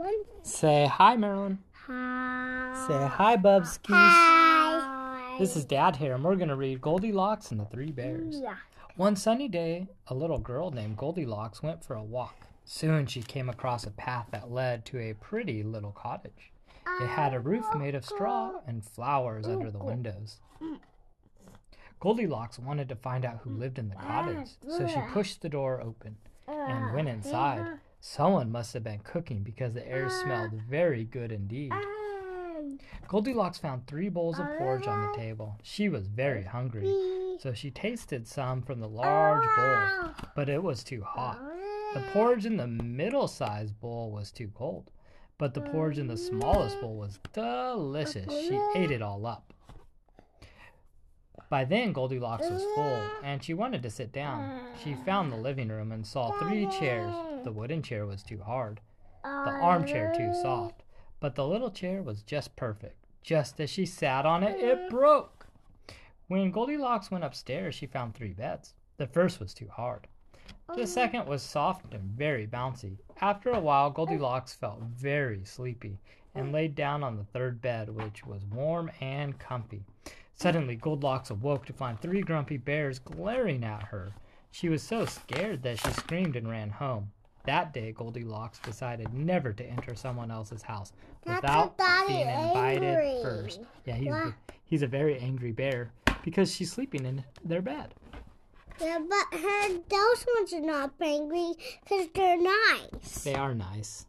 One. 0.00 0.14
Say 0.42 0.86
hi, 0.86 1.14
Marilyn. 1.14 1.58
Hi. 1.86 2.86
Say 2.88 3.06
hi, 3.06 3.36
Bubskis. 3.36 3.90
Hi. 3.90 5.36
This 5.38 5.56
is 5.56 5.66
Dad 5.66 5.96
here, 5.96 6.14
and 6.14 6.24
we're 6.24 6.36
going 6.36 6.48
to 6.48 6.56
read 6.56 6.80
Goldilocks 6.80 7.50
and 7.50 7.60
the 7.60 7.66
Three 7.66 7.90
Bears. 7.90 8.40
Yeah. 8.42 8.54
One 8.96 9.14
sunny 9.14 9.46
day, 9.46 9.88
a 10.06 10.14
little 10.14 10.38
girl 10.38 10.70
named 10.70 10.96
Goldilocks 10.96 11.62
went 11.62 11.84
for 11.84 11.96
a 11.96 12.02
walk. 12.02 12.34
Soon 12.64 13.04
she 13.04 13.20
came 13.20 13.50
across 13.50 13.84
a 13.84 13.90
path 13.90 14.28
that 14.30 14.50
led 14.50 14.86
to 14.86 14.98
a 14.98 15.12
pretty 15.12 15.62
little 15.62 15.92
cottage. 15.92 16.50
It 16.98 17.06
had 17.06 17.34
a 17.34 17.38
roof 17.40 17.66
made 17.74 17.94
of 17.94 18.06
straw 18.06 18.52
and 18.66 18.82
flowers 18.82 19.46
under 19.46 19.70
the 19.70 19.84
windows. 19.84 20.38
Goldilocks 22.00 22.58
wanted 22.58 22.88
to 22.88 22.96
find 22.96 23.26
out 23.26 23.40
who 23.42 23.50
lived 23.50 23.78
in 23.78 23.90
the 23.90 23.96
cottage, 23.96 24.48
so 24.66 24.86
she 24.88 25.00
pushed 25.12 25.42
the 25.42 25.50
door 25.50 25.78
open 25.82 26.16
and 26.48 26.94
went 26.94 27.10
inside. 27.10 27.80
Someone 28.00 28.50
must 28.50 28.72
have 28.72 28.82
been 28.82 29.00
cooking 29.00 29.42
because 29.42 29.74
the 29.74 29.86
air 29.86 30.08
smelled 30.08 30.52
ah. 30.54 30.62
very 30.68 31.04
good 31.04 31.30
indeed. 31.30 31.70
Ah. 31.72 31.82
Goldilocks 33.06 33.58
found 33.58 33.86
three 33.86 34.08
bowls 34.08 34.38
of 34.38 34.46
porridge 34.56 34.86
on 34.86 35.02
the 35.02 35.08
ah. 35.08 35.16
table. 35.16 35.58
She 35.62 35.90
was 35.90 36.06
very 36.06 36.44
hungry, 36.44 36.90
so 37.38 37.52
she 37.52 37.70
tasted 37.70 38.26
some 38.26 38.62
from 38.62 38.80
the 38.80 38.88
large 38.88 39.46
bowl, 39.54 40.14
but 40.34 40.48
it 40.48 40.62
was 40.62 40.82
too 40.82 41.02
hot. 41.02 41.38
The 41.92 42.00
porridge 42.12 42.46
in 42.46 42.56
the 42.56 42.66
middle 42.66 43.28
sized 43.28 43.78
bowl 43.80 44.10
was 44.10 44.30
too 44.30 44.50
cold, 44.54 44.90
but 45.36 45.52
the 45.52 45.60
porridge 45.60 45.98
in 45.98 46.06
the 46.06 46.16
smallest 46.16 46.80
bowl 46.80 46.96
was 46.96 47.18
delicious. 47.34 48.30
She 48.30 48.58
ate 48.76 48.92
it 48.92 49.02
all 49.02 49.26
up. 49.26 49.52
By 51.50 51.64
then, 51.64 51.92
Goldilocks 51.92 52.48
was 52.48 52.62
full, 52.76 52.96
ah. 52.96 53.20
and 53.24 53.42
she 53.42 53.54
wanted 53.54 53.82
to 53.82 53.90
sit 53.90 54.12
down. 54.12 54.60
She 54.82 54.94
ah. 54.94 55.04
found 55.04 55.32
the 55.32 55.36
living 55.36 55.68
room 55.68 55.90
and 55.90 56.06
saw 56.06 56.30
three 56.38 56.66
chairs. 56.78 57.12
The 57.42 57.50
wooden 57.50 57.82
chair 57.82 58.06
was 58.06 58.22
too 58.22 58.38
hard, 58.38 58.80
the 59.24 59.28
armchair 59.28 60.14
too 60.16 60.30
ah. 60.30 60.42
soft, 60.42 60.84
but 61.18 61.34
the 61.34 61.46
little 61.46 61.72
chair 61.72 62.02
was 62.02 62.22
just 62.22 62.54
perfect. 62.54 63.04
Just 63.22 63.60
as 63.60 63.68
she 63.68 63.84
sat 63.84 64.24
on 64.24 64.44
it, 64.44 64.60
it 64.60 64.88
broke. 64.88 65.48
When 66.28 66.52
Goldilocks 66.52 67.10
went 67.10 67.24
upstairs, 67.24 67.74
she 67.74 67.86
found 67.86 68.14
three 68.14 68.32
beds. 68.32 68.74
The 68.98 69.08
first 69.08 69.40
was 69.40 69.52
too 69.52 69.68
hard. 69.68 70.06
The 70.76 70.86
second 70.86 71.26
was 71.26 71.42
soft 71.42 71.92
and 71.94 72.02
very 72.02 72.46
bouncy. 72.46 72.96
After 73.20 73.50
a 73.50 73.60
while, 73.60 73.90
Goldilocks 73.90 74.54
felt 74.54 74.80
very 74.82 75.44
sleepy 75.44 75.98
and 76.34 76.52
laid 76.52 76.74
down 76.74 77.02
on 77.02 77.16
the 77.16 77.24
third 77.24 77.60
bed, 77.60 77.88
which 77.90 78.24
was 78.24 78.44
warm 78.46 78.90
and 79.00 79.38
comfy. 79.38 79.82
Suddenly, 80.36 80.76
Goldilocks 80.76 81.30
awoke 81.30 81.66
to 81.66 81.72
find 81.72 82.00
three 82.00 82.22
grumpy 82.22 82.56
bears 82.56 82.98
glaring 82.98 83.64
at 83.64 83.82
her. 83.84 84.12
She 84.52 84.68
was 84.68 84.82
so 84.82 85.04
scared 85.04 85.62
that 85.62 85.78
she 85.80 85.92
screamed 85.92 86.36
and 86.36 86.48
ran 86.48 86.70
home. 86.70 87.10
That 87.44 87.72
day, 87.72 87.92
Goldilocks 87.92 88.58
decided 88.58 89.12
never 89.12 89.52
to 89.52 89.64
enter 89.64 89.94
someone 89.94 90.30
else's 90.30 90.62
house 90.62 90.92
without 91.26 91.76
being 92.06 92.28
invited 92.28 92.82
angry. 92.84 93.22
first. 93.22 93.60
Yeah, 93.84 93.94
he's 93.94 94.14
he's 94.64 94.82
a 94.82 94.86
very 94.86 95.18
angry 95.18 95.52
bear 95.52 95.90
because 96.22 96.54
she's 96.54 96.70
sleeping 96.70 97.04
in 97.06 97.24
their 97.44 97.62
bed. 97.62 97.94
Yeah, 98.80 98.98
but 98.98 99.38
her, 99.38 99.68
those 99.68 100.26
ones 100.36 100.52
are 100.54 100.60
not 100.60 100.92
angry 101.02 101.52
because 101.82 102.08
they're 102.14 102.40
nice. 102.40 103.24
They 103.24 103.34
are 103.34 103.54
nice. 103.54 104.06